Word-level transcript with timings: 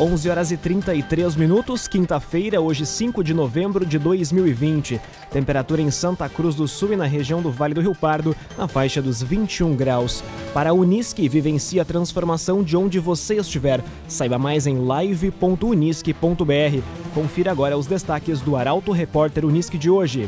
11 0.00 0.30
horas 0.30 0.50
e 0.50 0.56
33 0.56 1.36
minutos, 1.36 1.86
quinta-feira, 1.86 2.58
hoje 2.58 2.86
5 2.86 3.22
de 3.22 3.34
novembro 3.34 3.84
de 3.84 3.98
2020. 3.98 4.98
Temperatura 5.30 5.82
em 5.82 5.90
Santa 5.90 6.26
Cruz 6.26 6.54
do 6.54 6.66
Sul 6.66 6.94
e 6.94 6.96
na 6.96 7.04
região 7.04 7.42
do 7.42 7.50
Vale 7.50 7.74
do 7.74 7.82
Rio 7.82 7.94
Pardo, 7.94 8.34
na 8.56 8.66
faixa 8.66 9.02
dos 9.02 9.22
21 9.22 9.76
graus. 9.76 10.24
Para 10.54 10.70
a 10.70 10.72
Unisque, 10.72 11.28
vivencie 11.28 11.78
a 11.78 11.84
transformação 11.84 12.62
de 12.62 12.78
onde 12.78 12.98
você 12.98 13.34
estiver. 13.34 13.84
Saiba 14.08 14.38
mais 14.38 14.66
em 14.66 14.78
live.unisque.br. 14.78 16.82
Confira 17.12 17.50
agora 17.50 17.76
os 17.76 17.86
destaques 17.86 18.40
do 18.40 18.56
Arauto 18.56 18.92
Repórter 18.92 19.44
Unisque 19.44 19.76
de 19.76 19.90
hoje. 19.90 20.26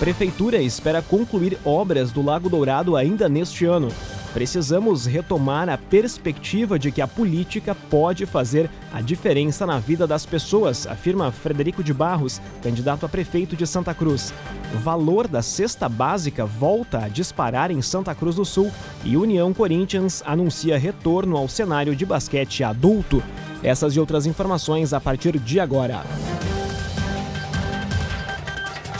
Prefeitura 0.00 0.62
espera 0.62 1.02
concluir 1.02 1.58
obras 1.66 2.12
do 2.12 2.22
Lago 2.22 2.48
Dourado 2.48 2.96
ainda 2.96 3.28
neste 3.28 3.66
ano. 3.66 3.90
Precisamos 4.38 5.04
retomar 5.04 5.68
a 5.68 5.76
perspectiva 5.76 6.78
de 6.78 6.92
que 6.92 7.02
a 7.02 7.08
política 7.08 7.74
pode 7.74 8.24
fazer 8.24 8.70
a 8.92 9.00
diferença 9.00 9.66
na 9.66 9.80
vida 9.80 10.06
das 10.06 10.24
pessoas, 10.24 10.86
afirma 10.86 11.32
Frederico 11.32 11.82
de 11.82 11.92
Barros, 11.92 12.40
candidato 12.62 13.04
a 13.04 13.08
prefeito 13.08 13.56
de 13.56 13.66
Santa 13.66 13.92
Cruz. 13.92 14.32
O 14.72 14.78
valor 14.78 15.26
da 15.26 15.42
cesta 15.42 15.88
básica 15.88 16.46
volta 16.46 17.00
a 17.04 17.08
disparar 17.08 17.72
em 17.72 17.82
Santa 17.82 18.14
Cruz 18.14 18.36
do 18.36 18.44
Sul 18.44 18.70
e 19.04 19.16
União 19.16 19.52
Corinthians 19.52 20.22
anuncia 20.24 20.78
retorno 20.78 21.36
ao 21.36 21.48
cenário 21.48 21.96
de 21.96 22.06
basquete 22.06 22.62
adulto. 22.62 23.20
Essas 23.60 23.96
e 23.96 23.98
outras 23.98 24.24
informações 24.24 24.92
a 24.92 25.00
partir 25.00 25.36
de 25.36 25.58
agora. 25.58 26.04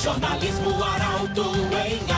Jornalismo 0.01 0.83
Arauto 0.83 1.45
em. 1.87 2.18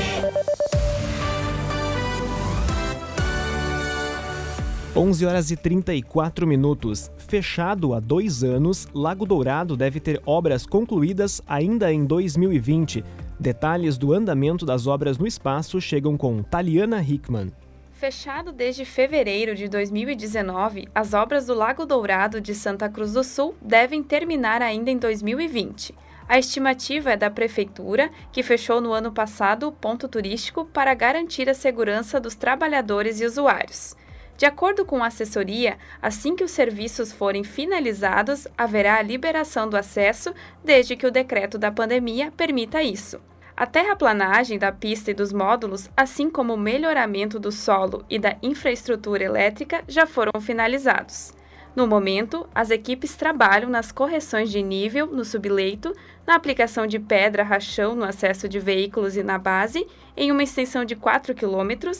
11 4.93 5.25
horas 5.25 5.51
e 5.51 5.55
34 5.55 6.45
minutos. 6.45 7.09
Fechado 7.15 7.93
há 7.93 7.99
dois 8.01 8.43
anos, 8.43 8.89
Lago 8.93 9.25
Dourado 9.25 9.77
deve 9.77 10.01
ter 10.01 10.21
obras 10.25 10.65
concluídas 10.65 11.41
ainda 11.47 11.93
em 11.93 12.03
2020. 12.03 13.01
Detalhes 13.39 13.97
do 13.97 14.11
andamento 14.11 14.65
das 14.65 14.87
obras 14.87 15.17
no 15.17 15.25
espaço 15.25 15.79
chegam 15.79 16.17
com 16.17 16.43
Taliana 16.43 17.01
Hickman. 17.01 17.53
Fechado 17.93 18.51
desde 18.51 18.83
fevereiro 18.83 19.55
de 19.55 19.69
2019, 19.69 20.89
as 20.93 21.13
obras 21.13 21.45
do 21.45 21.53
Lago 21.53 21.85
Dourado 21.85 22.41
de 22.41 22.53
Santa 22.53 22.89
Cruz 22.89 23.13
do 23.13 23.23
Sul 23.23 23.55
devem 23.61 24.03
terminar 24.03 24.61
ainda 24.61 24.91
em 24.91 24.97
2020. 24.97 25.95
A 26.27 26.37
estimativa 26.37 27.11
é 27.11 27.17
da 27.17 27.29
Prefeitura, 27.29 28.11
que 28.29 28.43
fechou 28.43 28.81
no 28.81 28.91
ano 28.91 29.11
passado 29.11 29.69
o 29.69 29.71
ponto 29.71 30.09
turístico 30.09 30.65
para 30.65 30.93
garantir 30.93 31.49
a 31.49 31.53
segurança 31.53 32.19
dos 32.19 32.35
trabalhadores 32.35 33.21
e 33.21 33.25
usuários. 33.25 33.95
De 34.41 34.47
acordo 34.47 34.83
com 34.83 35.03
a 35.03 35.05
assessoria, 35.05 35.77
assim 36.01 36.35
que 36.35 36.43
os 36.43 36.49
serviços 36.49 37.13
forem 37.13 37.43
finalizados, 37.43 38.47
haverá 38.57 38.95
a 38.95 39.01
liberação 39.03 39.69
do 39.69 39.77
acesso, 39.77 40.33
desde 40.63 40.95
que 40.95 41.05
o 41.05 41.11
decreto 41.11 41.59
da 41.59 41.71
pandemia 41.71 42.33
permita 42.35 42.81
isso. 42.81 43.21
A 43.55 43.67
terraplanagem 43.67 44.57
da 44.57 44.71
pista 44.71 45.11
e 45.11 45.13
dos 45.13 45.31
módulos, 45.31 45.91
assim 45.95 46.27
como 46.27 46.55
o 46.55 46.59
melhoramento 46.59 47.39
do 47.39 47.51
solo 47.51 48.03
e 48.09 48.17
da 48.17 48.35
infraestrutura 48.41 49.23
elétrica, 49.23 49.83
já 49.87 50.07
foram 50.07 50.41
finalizados. 50.41 51.35
No 51.75 51.87
momento, 51.87 52.49
as 52.53 52.69
equipes 52.69 53.15
trabalham 53.15 53.69
nas 53.69 53.91
correções 53.93 54.51
de 54.51 54.61
nível 54.61 55.05
no 55.05 55.23
subleito, 55.23 55.93
na 56.27 56.35
aplicação 56.35 56.85
de 56.85 56.99
pedra 56.99 57.43
rachão 57.43 57.95
no 57.95 58.03
acesso 58.03 58.49
de 58.49 58.59
veículos 58.59 59.15
e 59.15 59.23
na 59.23 59.37
base, 59.37 59.87
em 60.17 60.31
uma 60.31 60.43
extensão 60.43 60.83
de 60.83 60.97
4 60.97 61.33
km, 61.33 61.91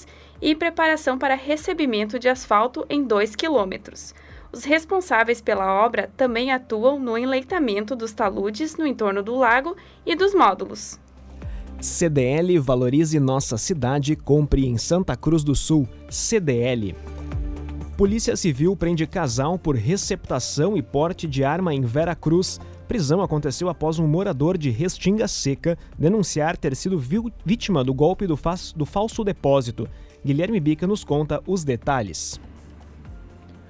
e 0.42 0.56
preparação 0.56 1.18
para 1.18 1.36
recebimento 1.36 2.18
de 2.18 2.28
asfalto 2.28 2.86
em 2.90 3.04
2 3.04 3.36
km. 3.36 3.94
Os 4.52 4.66
responsáveis 4.66 5.40
pela 5.42 5.84
obra 5.86 6.10
também 6.18 6.52
atuam 6.52 7.00
no 7.00 7.18
enleitamento 7.18 7.96
dos 7.96 8.12
taludes 8.12 8.76
no 8.76 8.86
entorno 8.86 9.24
do 9.24 9.36
lago 9.36 9.78
e 10.06 10.16
dos 10.16 10.34
módulos. 10.34 11.00
CDL 11.80 12.60
Valorize 12.60 13.20
Nossa 13.20 13.58
Cidade, 13.58 14.16
compre 14.16 14.68
em 14.68 14.78
Santa 14.78 15.16
Cruz 15.16 15.44
do 15.44 15.56
Sul. 15.56 15.88
CDL. 16.10 16.96
Polícia 17.98 18.36
Civil 18.36 18.76
prende 18.76 19.08
casal 19.08 19.58
por 19.58 19.76
receptação 19.76 20.76
e 20.76 20.82
porte 20.82 21.28
de 21.28 21.44
arma 21.44 21.74
em 21.74 21.82
Vera 21.82 22.16
Cruz. 22.16 22.60
Prisão 22.88 23.22
aconteceu 23.22 23.70
após 23.70 24.00
um 24.00 24.08
morador 24.08 24.58
de 24.58 24.70
Restinga 24.70 25.28
Seca 25.28 25.78
denunciar 25.98 26.58
ter 26.58 26.76
sido 26.76 27.00
vítima 27.46 27.84
do 27.84 27.94
golpe 27.94 28.28
do, 28.28 28.38
do 28.76 28.86
falso 28.86 29.24
depósito. 29.24 29.88
Guilherme 30.24 30.60
Bica 30.60 30.86
nos 30.86 31.04
conta 31.04 31.42
os 31.48 31.64
detalhes. 31.64 32.40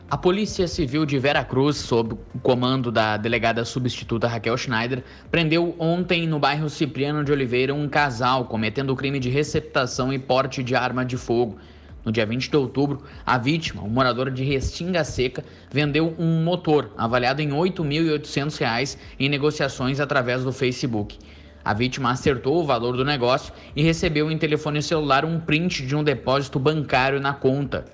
A 0.10 0.18
Polícia 0.18 0.68
Civil 0.68 1.06
de 1.06 1.18
Veracruz, 1.18 1.78
sob 1.78 2.18
o 2.36 2.40
comando 2.40 2.92
da 2.92 3.16
delegada 3.16 3.64
substituta 3.64 4.28
Raquel 4.28 4.58
Schneider, 4.58 5.02
prendeu 5.32 5.74
ontem 5.80 6.28
no 6.28 6.38
bairro 6.38 6.70
Cipriano 6.70 7.24
de 7.24 7.32
Oliveira 7.32 7.74
um 7.74 7.88
casal 7.88 8.44
cometendo 8.44 8.90
o 8.90 8.96
crime 8.98 9.18
de 9.18 9.30
receptação 9.30 10.12
e 10.12 10.20
porte 10.20 10.62
de 10.62 10.76
arma 10.76 11.06
de 11.06 11.16
fogo. 11.16 11.58
No 12.04 12.12
dia 12.12 12.26
20 12.26 12.50
de 12.50 12.58
outubro, 12.58 13.02
a 13.26 13.38
vítima, 13.38 13.84
um 13.84 13.90
morador 13.90 14.30
de 14.30 14.44
Restinga 14.44 15.06
Seca, 15.06 15.46
vendeu 15.72 16.14
um 16.20 16.44
motor 16.44 16.92
avaliado 16.98 17.42
em 17.42 17.48
R$ 17.48 17.56
8.800 17.56 18.98
em 19.18 19.30
negociações 19.30 20.02
através 20.02 20.44
do 20.44 20.52
Facebook. 20.52 21.18
A 21.64 21.74
vítima 21.74 22.12
acertou 22.12 22.60
o 22.60 22.66
valor 22.66 22.98
do 22.98 23.06
negócio 23.06 23.54
e 23.76 23.84
recebeu 23.84 24.32
em 24.32 24.38
telefone 24.38 24.82
celular 24.82 25.24
um 25.24 25.40
print 25.40 25.86
de 25.86 25.96
um 25.96 26.04
depósito 26.04 26.58
bancário 26.58 27.20
na 27.20 27.34
conta. 27.34 27.86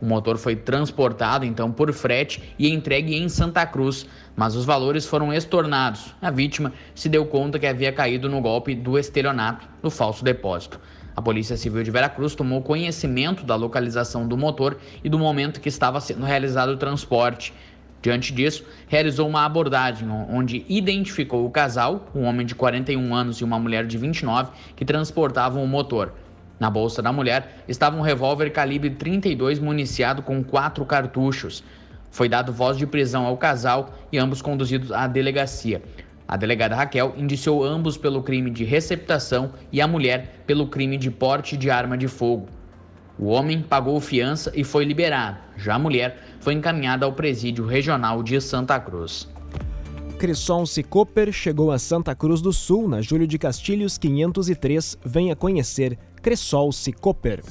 O 0.00 0.06
motor 0.06 0.38
foi 0.38 0.56
transportado 0.56 1.44
então 1.44 1.70
por 1.70 1.92
frete 1.92 2.42
e 2.58 2.70
entregue 2.70 3.14
em 3.14 3.28
Santa 3.28 3.66
Cruz, 3.66 4.06
mas 4.34 4.56
os 4.56 4.64
valores 4.64 5.04
foram 5.04 5.30
estornados. 5.32 6.14
A 6.22 6.30
vítima 6.30 6.72
se 6.94 7.06
deu 7.06 7.26
conta 7.26 7.58
que 7.58 7.66
havia 7.66 7.92
caído 7.92 8.26
no 8.26 8.40
golpe 8.40 8.74
do 8.74 8.98
estelionato 8.98 9.68
do 9.82 9.90
falso 9.90 10.24
depósito. 10.24 10.80
A 11.14 11.20
Polícia 11.20 11.54
Civil 11.54 11.82
de 11.82 11.90
Veracruz 11.90 12.34
tomou 12.34 12.62
conhecimento 12.62 13.44
da 13.44 13.54
localização 13.54 14.26
do 14.26 14.38
motor 14.38 14.78
e 15.04 15.08
do 15.10 15.18
momento 15.18 15.60
que 15.60 15.68
estava 15.68 16.00
sendo 16.00 16.24
realizado 16.24 16.70
o 16.70 16.76
transporte. 16.78 17.52
Diante 18.02 18.32
disso, 18.32 18.64
realizou 18.88 19.28
uma 19.28 19.44
abordagem 19.44 20.08
onde 20.30 20.64
identificou 20.68 21.44
o 21.44 21.50
casal, 21.50 22.08
um 22.14 22.24
homem 22.24 22.46
de 22.46 22.54
41 22.54 23.14
anos 23.14 23.38
e 23.38 23.44
uma 23.44 23.58
mulher 23.58 23.86
de 23.86 23.98
29, 23.98 24.52
que 24.74 24.84
transportavam 24.84 25.62
o 25.62 25.68
motor. 25.68 26.14
Na 26.58 26.70
bolsa 26.70 27.02
da 27.02 27.12
mulher 27.12 27.62
estava 27.68 27.96
um 27.96 28.00
revólver 28.00 28.50
calibre 28.50 28.90
32 28.90 29.58
municiado 29.58 30.22
com 30.22 30.42
quatro 30.42 30.84
cartuchos. 30.84 31.62
Foi 32.10 32.28
dado 32.28 32.52
voz 32.52 32.76
de 32.76 32.86
prisão 32.86 33.26
ao 33.26 33.36
casal 33.36 33.94
e 34.10 34.18
ambos 34.18 34.42
conduzidos 34.42 34.90
à 34.92 35.06
delegacia. 35.06 35.82
A 36.26 36.36
delegada 36.36 36.76
Raquel 36.76 37.14
indiciou 37.16 37.64
ambos 37.64 37.96
pelo 37.96 38.22
crime 38.22 38.50
de 38.50 38.64
receptação 38.64 39.52
e 39.72 39.80
a 39.80 39.88
mulher 39.88 40.42
pelo 40.46 40.68
crime 40.68 40.96
de 40.96 41.10
porte 41.10 41.56
de 41.56 41.70
arma 41.70 41.98
de 41.98 42.08
fogo. 42.08 42.48
O 43.18 43.26
homem 43.26 43.60
pagou 43.60 44.00
fiança 44.00 44.50
e 44.54 44.64
foi 44.64 44.84
liberado. 44.84 45.36
Já 45.56 45.74
a 45.74 45.78
mulher 45.78 46.16
foi 46.40 46.54
encaminhada 46.54 47.06
ao 47.06 47.12
presídio 47.12 47.64
regional 47.66 48.22
de 48.22 48.40
Santa 48.40 48.80
Cruz. 48.80 49.28
Crisson 50.18 50.66
Cicoper 50.66 51.32
chegou 51.32 51.70
a 51.70 51.78
Santa 51.78 52.14
Cruz 52.14 52.42
do 52.42 52.52
Sul 52.52 52.88
na 52.88 53.00
Júlio 53.00 53.26
de 53.26 53.38
Castilhos 53.38 53.96
503. 53.96 54.98
Venha 55.04 55.34
conhecer 55.34 55.98
Cressol 56.20 56.72
Cicoper. 56.72 57.42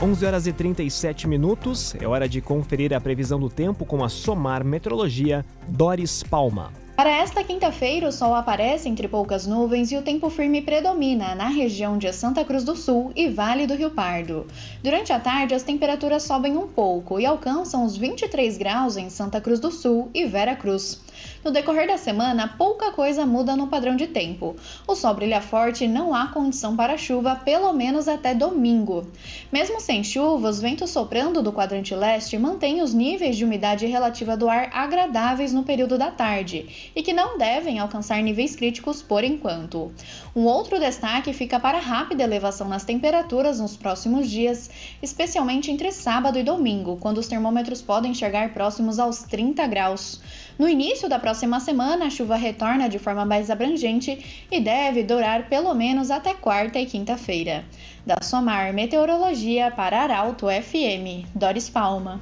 11 0.00 0.26
horas 0.26 0.46
e 0.46 0.52
37 0.52 1.26
minutos. 1.26 1.94
É 1.96 2.06
hora 2.06 2.28
de 2.28 2.40
conferir 2.40 2.92
a 2.92 3.00
previsão 3.00 3.40
do 3.40 3.48
tempo 3.48 3.84
com 3.84 4.04
a 4.04 4.08
Somar 4.08 4.64
Metrologia 4.64 5.44
Doris 5.66 6.22
Palma. 6.22 6.85
Para 6.96 7.10
esta 7.10 7.44
quinta-feira, 7.44 8.08
o 8.08 8.12
sol 8.12 8.34
aparece 8.34 8.88
entre 8.88 9.06
poucas 9.06 9.46
nuvens 9.46 9.92
e 9.92 9.98
o 9.98 10.02
tempo 10.02 10.30
firme 10.30 10.62
predomina 10.62 11.34
na 11.34 11.46
região 11.46 11.98
de 11.98 12.10
Santa 12.10 12.42
Cruz 12.42 12.64
do 12.64 12.74
Sul 12.74 13.12
e 13.14 13.28
Vale 13.28 13.66
do 13.66 13.74
Rio 13.74 13.90
Pardo. 13.90 14.46
Durante 14.82 15.12
a 15.12 15.20
tarde, 15.20 15.54
as 15.54 15.62
temperaturas 15.62 16.22
sobem 16.22 16.56
um 16.56 16.66
pouco 16.66 17.20
e 17.20 17.26
alcançam 17.26 17.84
os 17.84 17.98
23 17.98 18.56
graus 18.56 18.96
em 18.96 19.10
Santa 19.10 19.42
Cruz 19.42 19.60
do 19.60 19.70
Sul 19.70 20.10
e 20.14 20.24
Vera 20.24 20.56
Cruz. 20.56 20.98
No 21.44 21.50
decorrer 21.50 21.86
da 21.86 21.96
semana, 21.96 22.54
pouca 22.58 22.90
coisa 22.90 23.24
muda 23.24 23.54
no 23.54 23.68
padrão 23.68 23.94
de 23.94 24.06
tempo. 24.06 24.56
O 24.86 24.94
sol 24.94 25.14
brilha 25.14 25.40
forte 25.40 25.84
e 25.84 25.88
não 25.88 26.14
há 26.14 26.26
condição 26.26 26.74
para 26.74 26.98
chuva, 26.98 27.36
pelo 27.36 27.72
menos 27.72 28.08
até 28.08 28.34
domingo. 28.34 29.06
Mesmo 29.52 29.80
sem 29.80 30.02
chuva, 30.02 30.48
os 30.48 30.60
ventos 30.60 30.90
soprando 30.90 31.42
do 31.42 31.52
quadrante 31.52 31.94
leste 31.94 32.36
mantêm 32.36 32.82
os 32.82 32.92
níveis 32.92 33.36
de 33.36 33.44
umidade 33.44 33.86
relativa 33.86 34.36
do 34.36 34.48
ar 34.48 34.70
agradáveis 34.72 35.52
no 35.52 35.62
período 35.62 35.96
da 35.96 36.10
tarde 36.10 36.90
e 36.94 37.02
que 37.02 37.12
não 37.12 37.38
devem 37.38 37.78
alcançar 37.78 38.22
níveis 38.22 38.56
críticos 38.56 39.00
por 39.02 39.22
enquanto. 39.22 39.92
Um 40.34 40.44
outro 40.44 40.80
destaque 40.80 41.32
fica 41.32 41.60
para 41.60 41.78
a 41.78 41.80
rápida 41.80 42.24
elevação 42.24 42.68
nas 42.68 42.84
temperaturas 42.84 43.60
nos 43.60 43.76
próximos 43.76 44.28
dias, 44.28 44.70
especialmente 45.02 45.70
entre 45.70 45.92
sábado 45.92 46.38
e 46.38 46.42
domingo, 46.42 46.96
quando 46.96 47.18
os 47.18 47.28
termômetros 47.28 47.80
podem 47.80 48.12
chegar 48.12 48.52
próximos 48.52 48.98
aos 48.98 49.22
30 49.22 49.66
graus. 49.66 50.20
No 50.58 50.68
início 50.68 51.08
da 51.08 51.18
próxima 51.18 51.60
semana, 51.60 52.06
a 52.06 52.10
chuva 52.10 52.36
retorna 52.36 52.88
de 52.88 52.98
forma 52.98 53.26
mais 53.26 53.50
abrangente 53.50 54.46
e 54.50 54.58
deve 54.58 55.02
durar 55.02 55.48
pelo 55.48 55.74
menos 55.74 56.10
até 56.10 56.32
quarta 56.32 56.78
e 56.78 56.86
quinta-feira. 56.86 57.64
Da 58.06 58.16
Somar 58.22 58.72
Meteorologia 58.72 59.70
para 59.70 60.00
Arauto 60.02 60.46
FM, 60.46 61.26
Doris 61.34 61.68
Palma. 61.68 62.20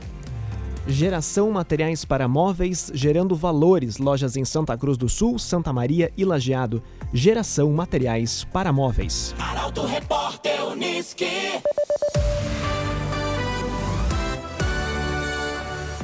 Geração 0.87 1.51
Materiais 1.51 2.05
para 2.05 2.29
Móveis, 2.29 2.91
gerando 2.93 3.35
valores. 3.35 3.99
Lojas 3.99 4.37
em 4.37 4.45
Santa 4.45 4.77
Cruz 4.77 4.99
do 4.99 5.09
Sul, 5.09 5.39
Santa 5.39 5.73
Maria 5.73 6.13
e 6.17 6.25
Lajeado. 6.25 6.83
Geração 7.13 7.73
Materiais 7.73 8.45
para 8.53 8.73
Móveis. 8.73 9.35
Arauto 9.39 9.87
Repórter 9.87 10.67
Uniski. 10.67 11.63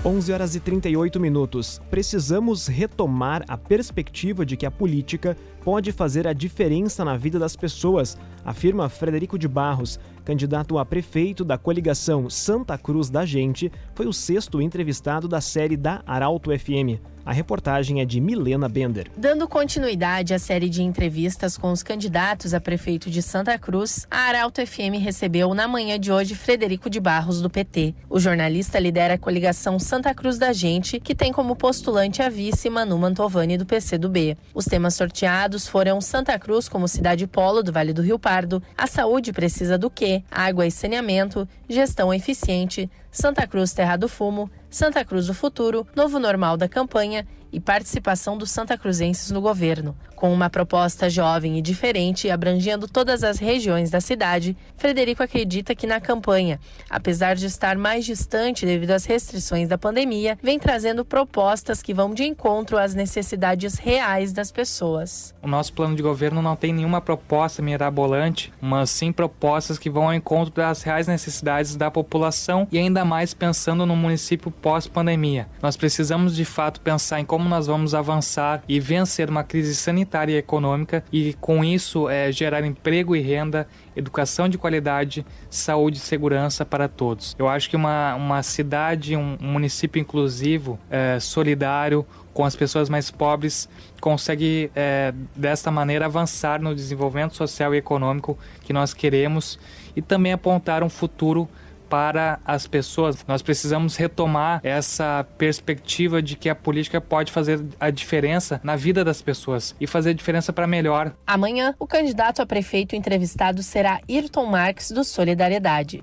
11 0.02 0.32
horas 0.32 0.55
e 0.55 0.61
38 0.61 1.20
minutos. 1.20 1.79
Precisamos 1.91 2.67
retomar 2.67 3.44
a 3.47 3.58
perspectiva 3.58 4.47
de 4.47 4.56
que 4.56 4.64
a 4.64 4.70
política 4.70 5.37
pode 5.65 5.93
fazer 5.93 6.27
a 6.27 6.33
diferença 6.33 7.05
na 7.05 7.17
vida 7.17 7.39
das 7.39 7.57
pessoas, 7.57 8.17
afirma 8.45 8.89
Frederico 8.89 9.39
de 9.39 9.49
Barros, 9.49 9.99
candidato 10.25 10.79
a 10.79 10.85
prefeito 10.85 11.45
da 11.45 11.59
coligação 11.59 12.31
Santa 12.31 12.77
Cruz 12.79 13.11
da 13.11 13.25
Gente, 13.25 13.71
foi 13.95 14.07
o 14.07 14.12
sexto 14.12 14.61
entrevistado 14.61 15.29
da 15.29 15.41
série 15.41 15.77
da 15.77 16.03
Arauto 16.07 16.51
FM. 16.57 17.01
A 17.25 17.33
reportagem 17.33 18.01
é 18.01 18.05
de 18.05 18.21
Milena 18.21 18.69
Bender. 18.69 19.11
Dando 19.17 19.47
continuidade 19.47 20.33
à 20.33 20.39
série 20.39 20.69
de 20.69 20.83
entrevistas 20.83 21.57
com 21.57 21.71
os 21.71 21.83
candidatos 21.83 22.55
a 22.55 22.61
prefeito 22.61 23.11
de 23.11 23.23
Santa 23.23 23.59
Cruz, 23.59 24.07
a 24.11 24.29
Arauto 24.29 24.67
FM 24.67 24.99
recebeu 25.01 25.53
na 25.53 25.69
manhã 25.69 25.99
de 25.99 26.11
hoje 26.11 26.35
Frederico 26.35 26.89
de 26.89 26.99
Barros, 26.99 27.43
do 27.43 27.51
PT. 27.51 27.95
O 28.09 28.19
jornalista 28.19 28.79
lidera 28.79 29.15
a 29.15 29.19
coligação 29.19 29.79
Santa 29.79 30.15
Cruz 30.15 30.39
da 30.39 30.53
Gente, 30.53 30.99
que 30.99 31.15
tem 31.15 31.33
como 31.33 31.55
postulante 31.55 32.23
a 32.23 32.29
vice 32.29 32.71
Manu 32.71 32.97
Mantovani, 32.99 33.59
do 33.59 33.67
PCdoB. 33.67 34.37
Os 34.55 34.65
temas 34.65 34.95
sorteados 34.95 35.50
foram 35.58 36.00
Santa 36.00 36.38
Cruz 36.38 36.69
como 36.69 36.87
cidade 36.87 37.26
polo 37.26 37.62
do 37.62 37.73
Vale 37.73 37.93
do 37.93 38.02
Rio 38.02 38.19
Pardo, 38.19 38.62
a 38.76 38.87
saúde 38.87 39.32
precisa 39.32 39.76
do 39.76 39.91
quê, 39.91 40.23
água 40.31 40.67
e 40.67 40.70
saneamento, 40.70 41.49
gestão 41.69 42.12
eficiente, 42.12 42.91
Santa 43.11 43.47
Cruz 43.47 43.73
Terra 43.73 43.97
do 43.97 44.08
Fumo, 44.08 44.50
Santa 44.69 45.05
Cruz 45.05 45.26
do 45.26 45.35
Futuro, 45.35 45.87
Novo 45.97 46.19
Normal 46.19 46.56
da 46.56 46.69
Campanha 46.69 47.26
e 47.52 47.61
participação 47.61 48.37
dos 48.37 48.50
Santa 48.50 48.76
Cruzenses 48.76 49.31
no 49.31 49.41
governo. 49.41 49.97
Com 50.14 50.32
uma 50.32 50.50
proposta 50.50 51.08
jovem 51.08 51.56
e 51.58 51.62
diferente, 51.62 52.31
abrangendo 52.31 52.87
todas 52.87 53.25
as 53.25 53.38
regiões 53.38 53.91
da 53.91 54.02
cidade, 54.02 54.55
Frederico 54.76 55.23
acredita 55.23 55.75
que 55.75 55.87
na 55.87 55.99
campanha, 55.99 56.61
apesar 56.91 57.35
de 57.35 57.47
estar 57.47 57.79
mais 57.79 58.05
distante 58.05 58.67
devido 58.67 58.91
às 58.91 59.06
restrições 59.06 59.67
da 59.67 59.79
pandemia, 59.79 60.38
vem 60.43 60.58
trazendo 60.58 61.06
propostas 61.06 61.81
que 61.81 61.94
vão 61.94 62.12
de 62.12 62.25
encontro 62.25 62.76
às 62.76 62.94
necessidades 62.94 63.76
reais 63.76 64.32
das 64.32 64.52
pessoas. 64.52 65.35
O 65.43 65.49
nosso 65.49 65.73
plano 65.73 65.97
de 65.97 66.02
governo 66.02 66.43
não 66.43 66.55
tem 66.55 66.73
nenhuma 66.73 67.00
proposta 67.00 67.62
mirabolante, 67.62 68.52
mas 68.61 68.91
sim 68.91 69.12
propostas 69.12 69.79
que 69.79 69.88
vão 69.88 70.05
ao 70.05 70.14
encontro 70.14 70.52
das 70.52 70.82
reais 70.82 71.06
necessidades 71.06 71.76
da 71.76 71.91
população 71.91 72.69
e 72.70 72.79
ainda 72.79 73.06
mais 73.06 73.32
pensando 73.32 73.87
no 73.87 73.97
município 73.97 74.50
pós-pandemia. 74.50 75.49
Nós 75.62 75.79
precisamos 75.79 76.37
de 76.37 76.44
fato 76.44 76.81
pensar 76.82 77.20
em 77.20 77.25
como 77.25 77.40
nós 77.49 77.67
vamos 77.67 77.95
avançar 77.95 78.63
e 78.69 78.79
vencer 78.81 79.31
uma 79.31 79.45
crise 79.45 79.75
sanitária 79.75 80.35
e 80.35 80.37
econômica 80.37 81.05
e 81.13 81.35
com 81.35 81.65
isso 81.65 82.09
é, 82.09 82.31
gerar 82.33 82.65
emprego 82.65 83.15
e 83.15 83.21
renda, 83.21 83.67
educação 83.95 84.49
de 84.49 84.59
qualidade, 84.59 85.25
saúde 85.49 85.99
e 85.99 86.01
segurança 86.01 86.65
para 86.65 86.89
todos. 86.89 87.35
Eu 87.39 87.49
acho 87.49 87.69
que 87.69 87.77
uma, 87.77 88.15
uma 88.15 88.43
cidade, 88.43 89.17
um, 89.17 89.37
um 89.41 89.53
município 89.53 90.01
inclusivo, 90.01 90.79
é, 90.91 91.19
solidário, 91.21 92.07
com 92.33 92.45
as 92.45 92.55
pessoas 92.55 92.89
mais 92.89 93.11
pobres, 93.11 93.69
consegue 94.01 94.71
é, 94.75 95.13
desta 95.35 95.71
maneira 95.71 96.07
avançar 96.07 96.61
no 96.61 96.75
desenvolvimento 96.75 97.37
social 97.37 97.75
e 97.75 97.79
econômico 97.79 98.39
que 98.63 98.73
nós 98.73 98.95
queremos 98.95 99.59
e 99.95 100.01
também 100.01 100.33
apontar 100.33 100.83
um 100.83 100.89
futuro 100.89 101.49
para 101.91 102.39
as 102.45 102.67
pessoas. 102.69 103.25
Nós 103.27 103.43
precisamos 103.43 103.97
retomar 103.97 104.61
essa 104.63 105.27
perspectiva 105.37 106.23
de 106.23 106.37
que 106.37 106.49
a 106.49 106.55
política 106.55 107.01
pode 107.01 107.33
fazer 107.33 107.61
a 107.81 107.91
diferença 107.91 108.61
na 108.63 108.77
vida 108.77 109.05
das 109.05 109.21
pessoas 109.21 109.75
e 109.81 109.87
fazer 109.87 110.11
a 110.11 110.15
diferença 110.15 110.53
para 110.53 110.67
melhor. 110.67 111.13
Amanhã, 111.27 111.75
o 111.79 111.87
candidato 111.87 112.41
a 112.41 112.47
prefeito 112.47 112.95
entrevistado 112.95 113.63
será 113.63 114.01
Ayrton 114.09 114.47
Marques 114.47 114.93
do 114.93 115.03
Solidariedade. 115.03 116.03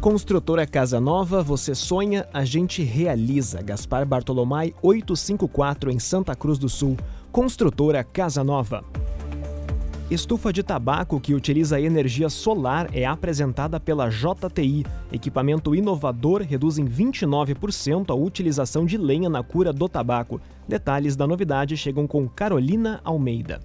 Construtora 0.00 0.66
Casa 0.66 1.00
Nova, 1.00 1.42
você 1.42 1.74
sonha, 1.74 2.26
a 2.32 2.44
gente 2.44 2.82
realiza. 2.82 3.62
Gaspar 3.62 4.04
Bartolomai 4.04 4.74
854 4.82 5.90
em 5.90 5.98
Santa 5.98 6.34
Cruz 6.34 6.58
do 6.58 6.68
Sul. 6.68 6.96
Construtora 7.30 8.02
Casa 8.04 8.42
Nova. 8.42 8.84
Estufa 10.12 10.52
de 10.52 10.62
tabaco 10.62 11.18
que 11.18 11.32
utiliza 11.32 11.80
energia 11.80 12.28
solar 12.28 12.86
é 12.92 13.06
apresentada 13.06 13.80
pela 13.80 14.10
JTI. 14.10 14.84
Equipamento 15.10 15.74
inovador 15.74 16.42
reduz 16.42 16.76
em 16.76 16.84
29% 16.84 18.10
a 18.10 18.14
utilização 18.14 18.84
de 18.84 18.98
lenha 18.98 19.30
na 19.30 19.42
cura 19.42 19.72
do 19.72 19.88
tabaco. 19.88 20.38
Detalhes 20.68 21.16
da 21.16 21.26
novidade 21.26 21.78
chegam 21.78 22.06
com 22.06 22.28
Carolina 22.28 23.00
Almeida. 23.02 23.60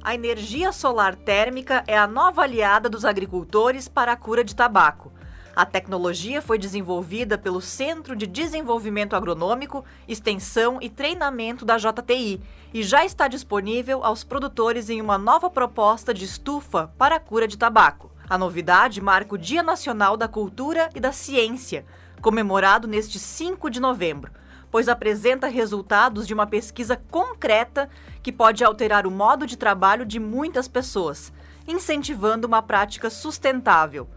A 0.00 0.14
energia 0.14 0.70
solar 0.70 1.16
térmica 1.16 1.82
é 1.84 1.98
a 1.98 2.06
nova 2.06 2.42
aliada 2.42 2.88
dos 2.88 3.04
agricultores 3.04 3.88
para 3.88 4.12
a 4.12 4.16
cura 4.16 4.44
de 4.44 4.54
tabaco. 4.54 5.12
A 5.58 5.66
tecnologia 5.66 6.40
foi 6.40 6.56
desenvolvida 6.56 7.36
pelo 7.36 7.60
Centro 7.60 8.14
de 8.14 8.28
Desenvolvimento 8.28 9.16
Agronômico, 9.16 9.84
Extensão 10.06 10.78
e 10.80 10.88
Treinamento 10.88 11.64
da 11.64 11.76
JTI 11.76 12.40
e 12.72 12.80
já 12.84 13.04
está 13.04 13.26
disponível 13.26 14.04
aos 14.04 14.22
produtores 14.22 14.88
em 14.88 15.00
uma 15.00 15.18
nova 15.18 15.50
proposta 15.50 16.14
de 16.14 16.24
estufa 16.24 16.92
para 16.96 17.16
a 17.16 17.18
cura 17.18 17.48
de 17.48 17.58
tabaco. 17.58 18.08
A 18.30 18.38
novidade 18.38 19.00
marca 19.00 19.34
o 19.34 19.36
Dia 19.36 19.60
Nacional 19.60 20.16
da 20.16 20.28
Cultura 20.28 20.90
e 20.94 21.00
da 21.00 21.10
Ciência, 21.10 21.84
comemorado 22.22 22.86
neste 22.86 23.18
5 23.18 23.68
de 23.68 23.80
novembro, 23.80 24.30
pois 24.70 24.88
apresenta 24.88 25.48
resultados 25.48 26.24
de 26.28 26.34
uma 26.34 26.46
pesquisa 26.46 26.96
concreta 27.10 27.90
que 28.22 28.30
pode 28.30 28.62
alterar 28.62 29.08
o 29.08 29.10
modo 29.10 29.44
de 29.44 29.56
trabalho 29.56 30.06
de 30.06 30.20
muitas 30.20 30.68
pessoas, 30.68 31.32
incentivando 31.66 32.46
uma 32.46 32.62
prática 32.62 33.10
sustentável. 33.10 34.08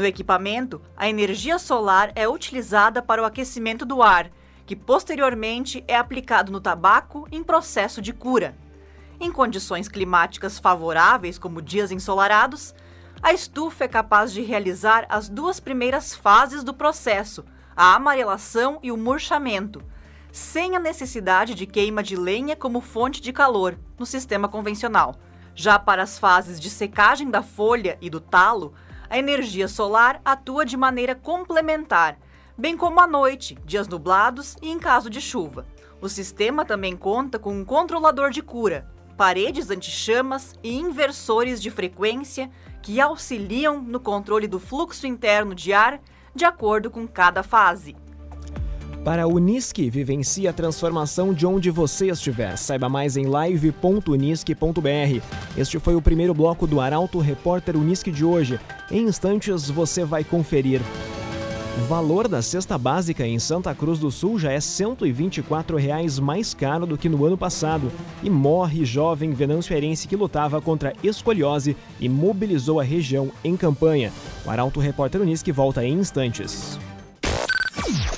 No 0.00 0.06
equipamento, 0.06 0.80
a 0.96 1.10
energia 1.10 1.58
solar 1.58 2.10
é 2.14 2.26
utilizada 2.26 3.02
para 3.02 3.20
o 3.20 3.26
aquecimento 3.26 3.84
do 3.84 4.02
ar, 4.02 4.30
que 4.64 4.74
posteriormente 4.74 5.84
é 5.86 5.94
aplicado 5.94 6.50
no 6.50 6.58
tabaco 6.58 7.28
em 7.30 7.44
processo 7.44 8.00
de 8.00 8.10
cura. 8.10 8.56
Em 9.20 9.30
condições 9.30 9.88
climáticas 9.88 10.58
favoráveis, 10.58 11.38
como 11.38 11.60
dias 11.60 11.92
ensolarados, 11.92 12.74
a 13.22 13.34
estufa 13.34 13.84
é 13.84 13.88
capaz 13.88 14.32
de 14.32 14.40
realizar 14.40 15.04
as 15.10 15.28
duas 15.28 15.60
primeiras 15.60 16.14
fases 16.14 16.64
do 16.64 16.72
processo, 16.72 17.44
a 17.76 17.94
amarelação 17.94 18.78
e 18.82 18.90
o 18.90 18.96
murchamento, 18.96 19.82
sem 20.32 20.76
a 20.76 20.80
necessidade 20.80 21.54
de 21.54 21.66
queima 21.66 22.02
de 22.02 22.16
lenha 22.16 22.56
como 22.56 22.80
fonte 22.80 23.20
de 23.20 23.34
calor 23.34 23.78
no 23.98 24.06
sistema 24.06 24.48
convencional. 24.48 25.16
Já 25.54 25.78
para 25.78 26.02
as 26.02 26.18
fases 26.18 26.58
de 26.58 26.70
secagem 26.70 27.30
da 27.30 27.42
folha 27.42 27.98
e 28.00 28.08
do 28.08 28.18
talo, 28.18 28.72
a 29.10 29.18
energia 29.18 29.66
solar 29.66 30.20
atua 30.24 30.64
de 30.64 30.76
maneira 30.76 31.16
complementar, 31.16 32.16
bem 32.56 32.76
como 32.76 33.00
à 33.00 33.06
noite, 33.08 33.58
dias 33.64 33.88
nublados 33.88 34.56
e 34.62 34.70
em 34.70 34.78
caso 34.78 35.10
de 35.10 35.20
chuva. 35.20 35.66
O 36.00 36.08
sistema 36.08 36.64
também 36.64 36.96
conta 36.96 37.38
com 37.38 37.52
um 37.52 37.64
controlador 37.64 38.30
de 38.30 38.40
cura, 38.40 38.88
paredes 39.16 39.68
anti-chamas 39.68 40.54
e 40.62 40.72
inversores 40.78 41.60
de 41.60 41.70
frequência 41.70 42.48
que 42.80 43.00
auxiliam 43.00 43.82
no 43.82 43.98
controle 43.98 44.46
do 44.46 44.60
fluxo 44.60 45.06
interno 45.06 45.54
de 45.54 45.72
ar 45.72 46.00
de 46.34 46.44
acordo 46.44 46.90
com 46.90 47.06
cada 47.06 47.42
fase. 47.42 47.96
Para 49.04 49.22
a 49.22 49.26
Unisque, 49.26 49.88
vivencie 49.88 50.46
a 50.46 50.52
transformação 50.52 51.32
de 51.32 51.46
onde 51.46 51.70
você 51.70 52.10
estiver. 52.10 52.56
Saiba 52.56 52.86
mais 52.86 53.16
em 53.16 53.24
live.unisque.br. 53.24 55.22
Este 55.56 55.78
foi 55.78 55.94
o 55.94 56.02
primeiro 56.02 56.34
bloco 56.34 56.66
do 56.66 56.80
Arauto 56.80 57.18
Repórter 57.18 57.76
Unisque 57.76 58.10
de 58.10 58.26
hoje. 58.26 58.60
Em 58.90 59.04
instantes 59.04 59.70
você 59.70 60.04
vai 60.04 60.22
conferir. 60.22 60.82
O 61.78 61.82
valor 61.86 62.28
da 62.28 62.42
cesta 62.42 62.76
básica 62.76 63.26
em 63.26 63.38
Santa 63.38 63.74
Cruz 63.74 63.98
do 63.98 64.10
Sul 64.10 64.38
já 64.38 64.52
é 64.52 64.60
124 64.60 65.78
reais 65.78 66.18
mais 66.18 66.52
caro 66.52 66.84
do 66.84 66.98
que 66.98 67.08
no 67.08 67.24
ano 67.24 67.38
passado. 67.38 67.90
E 68.22 68.28
morre 68.28 68.84
jovem 68.84 69.32
venançoerense 69.32 70.06
que 70.06 70.16
lutava 70.16 70.60
contra 70.60 70.92
escoliose 71.02 71.74
e 71.98 72.06
mobilizou 72.06 72.78
a 72.78 72.84
região 72.84 73.30
em 73.42 73.56
campanha. 73.56 74.12
O 74.44 74.50
Arauto 74.50 74.78
Repórter 74.78 75.22
Unisque 75.22 75.50
volta 75.50 75.82
em 75.82 75.94
instantes. 75.94 76.78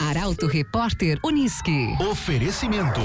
Arauto 0.09 0.49
Repórter 0.49 1.21
Unisque. 1.23 1.95
Oferecimento. 2.01 3.01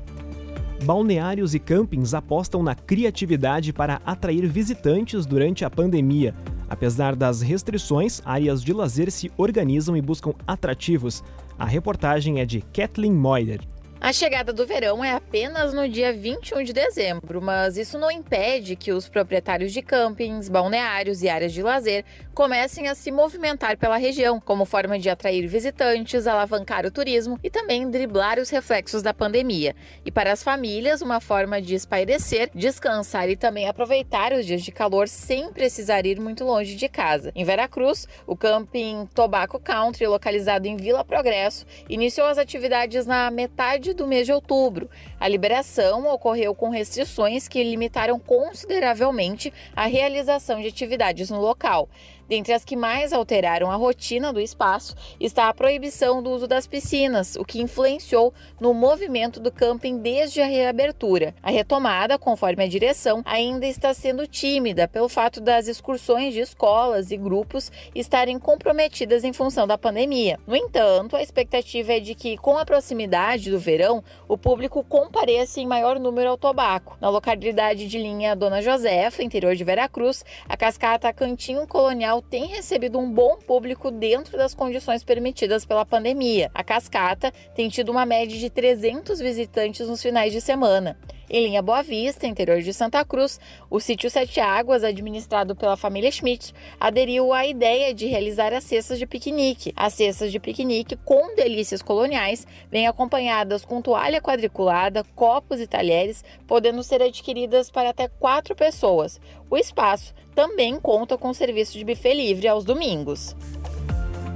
Balneários 0.84 1.56
e 1.56 1.60
campings 1.60 2.14
apostam 2.14 2.62
na 2.62 2.76
criatividade 2.76 3.72
para 3.72 4.02
atrair 4.06 4.46
visitantes 4.46 5.26
durante 5.26 5.64
a 5.64 5.70
pandemia. 5.70 6.36
Apesar 6.74 7.16
das 7.16 7.40
restrições, 7.40 8.20
áreas 8.26 8.64
de 8.64 8.74
lazer 8.74 9.12
se 9.12 9.32
organizam 9.38 9.96
e 9.96 10.02
buscam 10.02 10.34
atrativos. 10.48 11.24
A 11.56 11.66
reportagem 11.66 12.40
é 12.40 12.46
de 12.48 12.62
Kathleen 12.74 13.14
Moider. 13.14 13.62
A 14.04 14.12
chegada 14.12 14.52
do 14.52 14.68
verão 14.68 15.02
é 15.02 15.14
apenas 15.14 15.74
no 15.74 15.88
dia 15.88 16.12
21 16.12 16.62
de 16.66 16.74
dezembro, 16.74 17.42
mas 17.42 17.78
isso 17.78 17.98
não 17.98 18.12
impede 18.12 18.76
que 18.76 18.92
os 18.92 19.08
proprietários 19.08 19.72
de 19.72 19.82
campings, 19.82 20.50
balneários 20.50 21.24
e 21.24 21.30
áreas 21.30 21.54
de 21.54 21.64
lazer 21.64 22.04
comecem 22.34 22.90
a 22.90 22.96
se 22.96 23.14
movimentar 23.14 23.78
pela 23.78 23.96
região, 23.96 24.42
como 24.42 24.66
forma 24.66 25.00
de 25.00 25.10
atrair 25.10 25.48
visitantes, 25.48 26.28
alavancar 26.28 26.86
o 26.86 26.92
turismo 26.92 27.40
e 27.42 27.50
também 27.50 27.90
driblar 27.90 28.40
os 28.40 28.50
reflexos 28.50 29.02
da 29.02 29.14
pandemia. 29.14 29.74
E 30.06 30.12
para 30.12 30.34
as 30.34 30.44
famílias, 30.44 31.02
uma 31.02 31.22
forma 31.22 31.62
de 31.62 31.74
espairecer, 31.74 32.50
descansar 32.54 33.30
e 33.30 33.38
também 33.38 33.70
aproveitar 33.70 34.34
os 34.34 34.46
dias 34.46 34.64
de 34.64 34.72
calor 34.74 35.08
sem 35.08 35.54
precisar 35.54 36.06
ir 36.06 36.20
muito 36.20 36.44
longe 36.44 36.76
de 36.76 36.90
casa. 36.90 37.32
Em 37.34 37.46
Veracruz, 37.46 38.06
o 38.28 38.36
camping 38.36 39.08
Tobacco 39.16 39.62
Country, 39.62 40.08
localizado 40.08 40.68
em 40.68 40.76
Vila 40.76 41.06
Progresso, 41.06 41.66
iniciou 41.88 42.28
as 42.28 42.38
atividades 42.38 43.06
na 43.06 43.32
metade 43.32 43.93
do 43.94 44.08
mês 44.08 44.26
de 44.26 44.34
outubro. 44.34 44.90
A 45.20 45.28
liberação 45.28 46.08
ocorreu 46.12 46.54
com 46.54 46.70
restrições 46.70 47.48
que 47.48 47.64
limitaram 47.64 48.20
consideravelmente 48.20 49.54
a 49.76 49.86
realização 49.86 50.62
de 50.62 50.68
atividades 50.68 51.30
no 51.30 51.40
local. 51.40 51.90
Dentre 52.28 52.54
as 52.54 52.64
que 52.64 52.76
mais 52.76 53.14
alteraram 53.14 53.70
a 53.70 53.76
rotina 53.76 54.32
do 54.32 54.40
espaço 54.40 54.96
está 55.20 55.50
a 55.50 55.54
proibição 55.54 56.24
do 56.24 56.32
uso 56.32 56.48
das 56.48 56.66
piscinas, 56.66 57.36
o 57.36 57.44
que 57.44 57.62
influenciou 57.62 58.34
no 58.60 58.74
movimento 58.74 59.40
do 59.40 59.52
camping 59.52 59.98
desde 59.98 60.42
a 60.42 60.46
reabertura. 60.46 61.36
A 61.44 61.52
retomada, 61.52 62.18
conforme 62.18 62.64
a 62.64 62.68
direção, 62.68 63.22
ainda 63.26 63.66
está 63.66 63.94
sendo 63.94 64.26
tímida 64.26 64.88
pelo 64.88 65.10
fato 65.10 65.42
das 65.42 65.68
excursões 65.68 66.34
de 66.34 66.40
escolas 66.40 67.12
e 67.12 67.18
grupos 67.18 67.72
estarem 67.94 68.40
comprometidas 68.40 69.24
em 69.24 69.34
função 69.34 69.68
da 69.68 69.78
pandemia. 69.78 70.40
No 70.48 70.56
entanto, 70.56 71.16
a 71.16 71.22
expectativa 71.22 71.94
é 71.94 72.00
de 72.00 72.16
que, 72.16 72.38
com 72.38 72.58
a 72.58 72.66
proximidade 72.66 73.52
do 73.52 73.60
verão, 73.60 74.04
o 74.28 74.38
público 74.38 74.84
compareça 74.84 75.60
em 75.60 75.68
maior 75.68 76.00
número 76.00 76.30
ao 76.30 76.38
tobaco. 76.38 76.98
Na 77.00 77.10
localidade 77.10 77.88
de 77.88 77.98
linha 77.98 78.36
Dona 78.36 78.62
Josefa, 78.62 79.24
interior 79.24 79.56
de 79.56 79.64
Veracruz, 79.64 80.24
a 80.48 80.56
cascata 80.56 81.14
Cantinho 81.14 81.68
Colonial 81.68 82.13
tem 82.22 82.48
recebido 82.48 83.00
um 83.00 83.12
bom 83.12 83.38
público 83.38 83.92
dentro 83.92 84.38
das 84.38 84.54
condições 84.54 85.04
permitidas 85.04 85.66
pela 85.66 85.86
pandemia. 85.86 86.50
A 86.54 86.64
cascata 86.64 87.32
tem 87.56 87.70
tido 87.70 87.90
uma 87.90 88.06
média 88.06 88.38
de 88.38 88.50
300 88.50 89.20
visitantes 89.20 89.88
nos 89.88 90.02
finais 90.02 90.32
de 90.32 90.42
semana. 90.42 90.98
Em 91.30 91.46
linha 91.46 91.64
Boa 91.64 91.82
Vista, 91.82 92.28
interior 92.28 92.62
de 92.62 92.72
Santa 92.72 93.04
Cruz, 93.04 93.40
o 93.68 93.80
sítio 93.80 94.08
Sete 94.08 94.40
Águas, 94.40 94.84
administrado 94.84 95.56
pela 95.56 95.76
família 95.76 96.12
Schmidt, 96.12 96.54
aderiu 96.80 97.34
à 97.34 97.44
ideia 97.48 97.92
de 97.92 98.06
realizar 98.06 98.54
as 98.54 98.66
cestas 98.66 99.00
de 99.00 99.08
piquenique. 99.08 99.74
As 99.76 99.94
cestas 99.94 100.32
de 100.32 100.40
piquenique 100.40 100.96
com 100.98 101.34
delícias 101.34 101.82
coloniais 101.82 102.46
vêm 102.70 102.86
acompanhadas 102.86 103.66
com 103.66 103.82
toalha 103.82 104.22
quadriculada, 104.22 105.04
copos 105.16 105.60
e 105.60 105.66
talheres, 105.66 106.24
podendo 106.46 106.84
ser 106.84 107.02
adquiridas 107.02 107.72
para 107.72 107.90
até 107.90 108.08
quatro 108.08 108.54
pessoas. 108.54 109.20
O 109.50 109.58
espaço 109.58 110.14
também 110.36 110.80
conta 110.80 111.18
com 111.18 111.34
serviço 111.34 111.78
de 111.78 111.84
buffet 111.84 112.14
livre 112.14 112.48
aos 112.48 112.64
domingos. 112.64 113.36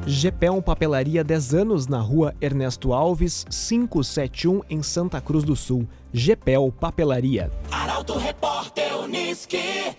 Gepel 0.05 0.61
Papelaria 0.61 1.21
10 1.21 1.53
anos 1.53 1.87
na 1.87 1.99
rua 1.99 2.33
Ernesto 2.39 2.93
Alves, 2.93 3.45
571 3.49 4.61
em 4.69 4.81
Santa 4.81 5.19
Cruz 5.19 5.43
do 5.43 5.53
Sul. 5.53 5.85
Gepel 6.13 6.73
Papelaria. 6.79 7.51
Arauto 7.69 8.17
Repórter 8.17 8.97
Uniski. 9.03 9.97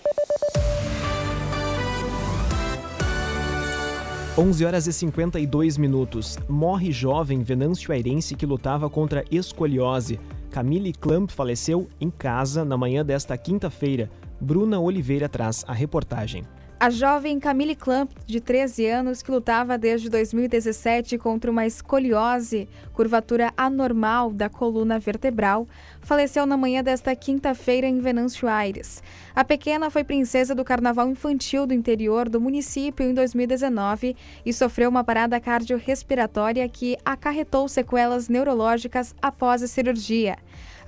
11 4.39 4.65
horas 4.65 4.87
e 4.87 4.93
52 4.93 5.77
minutos. 5.77 6.39
Morre 6.49 6.91
jovem 6.93 7.43
Venâncio 7.43 7.93
Airense 7.93 8.35
que 8.35 8.47
lutava 8.47 8.89
contra 8.89 9.25
escoliose. 9.31 10.19
Camille 10.51 10.93
Clamp 10.93 11.29
faleceu 11.29 11.87
em 12.01 12.09
casa 12.09 12.65
na 12.65 12.77
manhã 12.79 13.05
desta 13.05 13.37
quinta-feira. 13.37 14.09
Bruna 14.41 14.79
Oliveira 14.79 15.29
traz 15.29 15.65
a 15.67 15.73
reportagem. 15.73 16.45
A 16.81 16.91
jovem 16.91 17.41
Camille 17.41 17.75
Clamp, 17.75 18.09
de 18.25 18.41
13 18.41 18.87
anos, 18.87 19.21
que 19.21 19.33
lutava 19.33 19.77
desde 19.77 20.09
2017 20.09 21.19
contra 21.19 21.51
uma 21.51 21.67
escoliose, 21.67 22.69
curvatura 22.93 23.53
anormal 23.57 24.33
da 24.33 24.49
coluna 24.49 24.97
vertebral, 24.97 25.67
faleceu 26.01 26.47
na 26.47 26.57
manhã 26.57 26.81
desta 26.81 27.17
quinta-feira 27.17 27.89
em 27.89 27.99
Venâncio 27.99 28.47
Aires. 28.47 29.03
A 29.35 29.43
pequena 29.43 29.91
foi 29.91 30.05
princesa 30.05 30.55
do 30.55 30.65
carnaval 30.65 31.11
infantil 31.11 31.67
do 31.67 31.75
interior 31.75 32.29
do 32.29 32.41
município 32.41 33.05
em 33.05 33.13
2019 33.13 34.15
e 34.47 34.53
sofreu 34.53 34.89
uma 34.89 35.03
parada 35.03 35.41
cardiorrespiratória 35.41 36.69
que 36.69 36.97
acarretou 37.05 37.69
sequelas 37.69 38.29
neurológicas 38.29 39.17
após 39.21 39.65
a 39.65 39.67
cirurgia. 39.67 40.37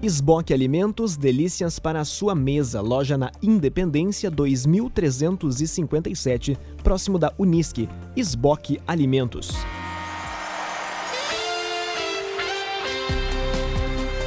Esboque 0.01 0.55
Alimentos, 0.55 1.17
delícias 1.17 1.81
para 1.81 2.01
a 2.01 2.05
sua 2.05 2.33
mesa. 2.33 2.81
Loja 2.81 3.19
na 3.19 3.33
Independência 3.43 4.31
2357, 4.31 6.57
próximo 6.85 7.19
da 7.19 7.33
Unisque. 7.37 7.89
Esboque 8.17 8.81
Alimentos. 8.87 9.51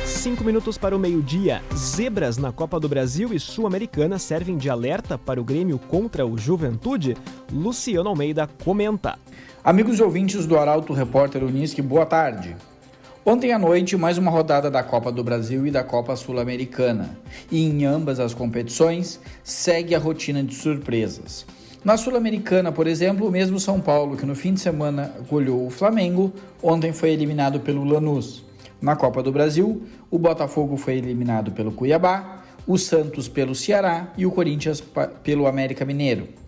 Cinco 0.05 0.43
minutos 0.43 0.77
para 0.77 0.93
o 0.93 0.99
meio-dia. 0.99 1.63
Zebras 1.73 2.37
na 2.37 2.51
Copa 2.51 2.77
do 2.77 2.89
Brasil 2.89 3.33
e 3.33 3.39
Sul-Americana 3.39 4.19
servem 4.19 4.57
de 4.57 4.69
alerta 4.69 5.17
para 5.17 5.39
o 5.39 5.45
Grêmio 5.45 5.79
contra 5.79 6.25
o 6.25 6.37
Juventude? 6.37 7.15
Luciano 7.49 8.09
Almeida 8.09 8.45
comenta. 8.65 9.17
Amigos 9.63 9.99
e 9.99 10.03
ouvintes 10.03 10.45
do 10.45 10.59
Arauto 10.59 10.91
Repórter 10.91 11.45
Unisque, 11.45 11.81
boa 11.81 12.05
tarde. 12.05 12.57
Ontem 13.23 13.53
à 13.53 13.59
noite, 13.59 13.95
mais 13.95 14.17
uma 14.17 14.31
rodada 14.31 14.71
da 14.71 14.81
Copa 14.81 15.11
do 15.11 15.23
Brasil 15.23 15.67
e 15.67 15.69
da 15.69 15.83
Copa 15.83 16.15
Sul-Americana. 16.15 17.19
E 17.51 17.63
em 17.63 17.85
ambas 17.85 18.19
as 18.19 18.33
competições, 18.33 19.19
segue 19.43 19.93
a 19.93 19.99
rotina 19.99 20.43
de 20.43 20.55
surpresas. 20.55 21.45
Na 21.85 21.97
Sul-Americana, 21.97 22.71
por 22.71 22.87
exemplo, 22.87 23.27
o 23.27 23.31
mesmo 23.31 23.59
São 23.59 23.79
Paulo, 23.79 24.17
que 24.17 24.25
no 24.25 24.33
fim 24.33 24.55
de 24.55 24.59
semana 24.59 25.13
goleou 25.29 25.67
o 25.67 25.69
Flamengo, 25.69 26.33
ontem 26.63 26.91
foi 26.91 27.11
eliminado 27.11 27.59
pelo 27.59 27.83
Lanús. 27.83 28.43
Na 28.81 28.95
Copa 28.95 29.21
do 29.21 29.31
Brasil, 29.31 29.83
o 30.09 30.17
Botafogo 30.17 30.75
foi 30.75 30.97
eliminado 30.97 31.51
pelo 31.51 31.71
Cuiabá, 31.71 32.41
o 32.65 32.75
Santos 32.75 33.27
pelo 33.27 33.53
Ceará 33.53 34.11
e 34.17 34.25
o 34.25 34.31
Corinthians 34.31 34.83
pelo 35.23 35.45
América 35.45 35.85
Mineiro. 35.85 36.40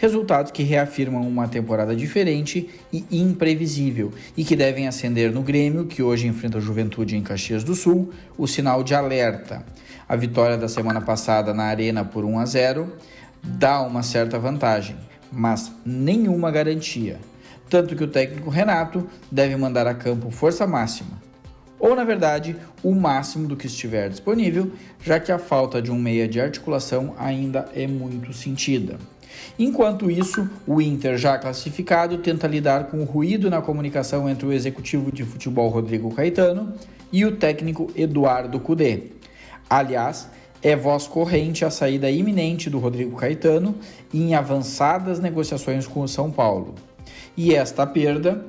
Resultados 0.00 0.50
que 0.50 0.62
reafirmam 0.62 1.28
uma 1.28 1.46
temporada 1.46 1.94
diferente 1.94 2.70
e 2.90 3.04
imprevisível 3.10 4.10
e 4.34 4.42
que 4.42 4.56
devem 4.56 4.88
acender 4.88 5.30
no 5.30 5.42
Grêmio, 5.42 5.84
que 5.84 6.02
hoje 6.02 6.26
enfrenta 6.26 6.56
a 6.56 6.60
Juventude 6.60 7.18
em 7.18 7.22
Caxias 7.22 7.62
do 7.62 7.74
Sul, 7.74 8.10
o 8.38 8.46
sinal 8.46 8.82
de 8.82 8.94
alerta. 8.94 9.62
A 10.08 10.16
vitória 10.16 10.56
da 10.56 10.68
semana 10.68 11.02
passada 11.02 11.52
na 11.52 11.64
Arena 11.64 12.02
por 12.02 12.24
1 12.24 12.38
a 12.38 12.46
0 12.46 12.90
dá 13.42 13.82
uma 13.82 14.02
certa 14.02 14.38
vantagem, 14.38 14.96
mas 15.30 15.70
nenhuma 15.84 16.50
garantia. 16.50 17.18
Tanto 17.68 17.94
que 17.94 18.04
o 18.04 18.08
técnico 18.08 18.48
Renato 18.48 19.06
deve 19.30 19.54
mandar 19.54 19.86
a 19.86 19.92
campo 19.92 20.30
força 20.30 20.66
máxima. 20.66 21.20
Ou, 21.78 21.94
na 21.94 22.04
verdade, 22.04 22.56
o 22.82 22.94
máximo 22.94 23.46
do 23.46 23.54
que 23.54 23.66
estiver 23.66 24.08
disponível, 24.08 24.72
já 25.04 25.20
que 25.20 25.30
a 25.30 25.38
falta 25.38 25.82
de 25.82 25.90
um 25.90 25.98
meia 25.98 26.26
de 26.26 26.40
articulação 26.40 27.14
ainda 27.18 27.68
é 27.74 27.86
muito 27.86 28.32
sentida. 28.32 28.98
Enquanto 29.58 30.10
isso, 30.10 30.48
o 30.66 30.80
Inter, 30.80 31.18
já 31.18 31.38
classificado, 31.38 32.18
tenta 32.18 32.46
lidar 32.46 32.84
com 32.84 33.00
o 33.00 33.04
ruído 33.04 33.50
na 33.50 33.60
comunicação 33.60 34.28
entre 34.28 34.46
o 34.46 34.52
executivo 34.52 35.12
de 35.12 35.24
futebol 35.24 35.68
Rodrigo 35.68 36.14
Caetano 36.14 36.72
e 37.12 37.24
o 37.24 37.36
técnico 37.36 37.90
Eduardo 37.94 38.58
Cudê. 38.60 39.04
Aliás, 39.68 40.28
é 40.62 40.76
voz 40.76 41.06
corrente 41.06 41.64
a 41.64 41.70
saída 41.70 42.10
iminente 42.10 42.68
do 42.68 42.78
Rodrigo 42.78 43.16
Caetano 43.16 43.76
em 44.12 44.34
avançadas 44.34 45.18
negociações 45.18 45.86
com 45.86 46.00
o 46.00 46.08
São 46.08 46.30
Paulo. 46.30 46.74
E 47.36 47.54
esta 47.54 47.86
perda, 47.86 48.44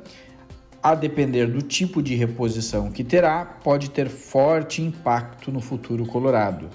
a 0.84 0.96
depender 0.96 1.48
do 1.48 1.62
tipo 1.62 2.02
de 2.02 2.16
reposição 2.16 2.92
que 2.92 3.04
terá, 3.04 3.46
pode 3.46 3.92
ter 3.92 4.10
forte 4.10 4.82
impacto 4.82 5.52
no 5.52 5.62
futuro 5.62 6.06
colorado. 6.06 6.70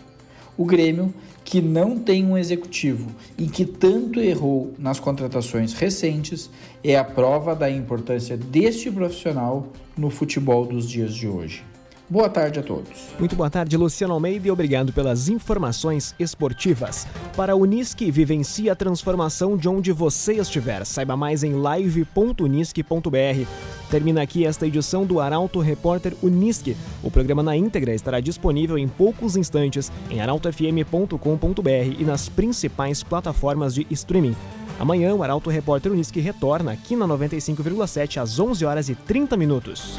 O 0.58 0.64
Grêmio 0.64 1.12
que 1.44 1.60
não 1.60 1.98
tem 1.98 2.26
um 2.26 2.36
executivo 2.36 3.10
e 3.38 3.46
que 3.46 3.64
tanto 3.64 4.20
errou 4.20 4.74
nas 4.78 4.98
contratações 4.98 5.72
recentes 5.72 6.50
é 6.82 6.96
a 6.96 7.04
prova 7.04 7.54
da 7.54 7.70
importância 7.70 8.36
deste 8.36 8.90
profissional 8.90 9.68
no 9.96 10.10
futebol 10.10 10.66
dos 10.66 10.88
dias 10.88 11.14
de 11.14 11.28
hoje. 11.28 11.64
Boa 12.08 12.28
tarde 12.28 12.60
a 12.60 12.62
todos. 12.62 13.08
Muito 13.18 13.34
boa 13.34 13.50
tarde, 13.50 13.76
Luciano 13.76 14.14
Almeida, 14.14 14.46
e 14.46 14.50
obrigado 14.50 14.92
pelas 14.92 15.28
informações 15.28 16.14
esportivas. 16.20 17.04
Para 17.36 17.54
a 17.54 17.56
Unisque, 17.56 18.12
vivencie 18.12 18.70
a 18.70 18.76
transformação 18.76 19.56
de 19.56 19.68
onde 19.68 19.90
você 19.90 20.34
estiver. 20.34 20.86
Saiba 20.86 21.16
mais 21.16 21.42
em 21.42 21.54
live.unisque.br. 21.54 23.48
Termina 23.90 24.22
aqui 24.22 24.46
esta 24.46 24.68
edição 24.68 25.04
do 25.04 25.18
Arauto 25.18 25.58
Repórter 25.58 26.14
Unisque. 26.22 26.76
O 27.02 27.10
programa 27.10 27.42
na 27.42 27.56
íntegra 27.56 27.92
estará 27.92 28.20
disponível 28.20 28.78
em 28.78 28.86
poucos 28.86 29.36
instantes 29.36 29.90
em 30.08 30.20
arautofm.com.br 30.20 31.96
e 31.98 32.04
nas 32.04 32.28
principais 32.28 33.02
plataformas 33.02 33.74
de 33.74 33.84
streaming. 33.90 34.36
Amanhã, 34.78 35.12
o 35.12 35.24
Arauto 35.24 35.50
Repórter 35.50 35.90
Unisque 35.90 36.20
retorna 36.20 36.70
aqui 36.70 36.94
na 36.94 37.06
95,7 37.06 38.22
às 38.22 38.38
11 38.38 38.64
horas 38.64 38.88
e 38.88 38.94
30 38.94 39.36
minutos. 39.36 39.98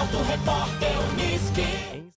Arauto 0.00 0.22
Repórter 0.24 0.96
Uniski. 1.12 1.99